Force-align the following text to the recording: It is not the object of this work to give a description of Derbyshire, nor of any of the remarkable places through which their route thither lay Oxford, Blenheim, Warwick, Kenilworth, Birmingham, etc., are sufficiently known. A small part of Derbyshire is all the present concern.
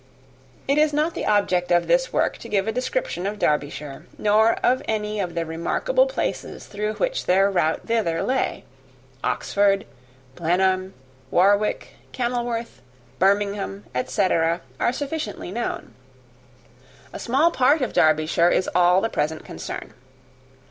It 0.67 0.79
is 0.79 0.93
not 0.93 1.13
the 1.13 1.27
object 1.27 1.69
of 1.71 1.85
this 1.85 2.11
work 2.11 2.39
to 2.39 2.49
give 2.49 2.67
a 2.67 2.71
description 2.71 3.27
of 3.27 3.37
Derbyshire, 3.37 4.07
nor 4.17 4.53
of 4.65 4.81
any 4.87 5.19
of 5.19 5.35
the 5.35 5.45
remarkable 5.45 6.07
places 6.07 6.65
through 6.65 6.95
which 6.95 7.27
their 7.27 7.51
route 7.51 7.85
thither 7.85 8.23
lay 8.23 8.63
Oxford, 9.23 9.85
Blenheim, 10.35 10.95
Warwick, 11.29 11.89
Kenilworth, 12.13 12.81
Birmingham, 13.19 13.83
etc., 13.93 14.61
are 14.79 14.91
sufficiently 14.91 15.51
known. 15.51 15.93
A 17.13 17.19
small 17.19 17.51
part 17.51 17.81
of 17.83 17.93
Derbyshire 17.93 18.49
is 18.49 18.67
all 18.73 19.01
the 19.01 19.07
present 19.09 19.45
concern. 19.45 19.93